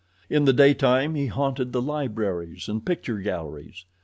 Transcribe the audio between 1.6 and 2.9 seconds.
the libraries and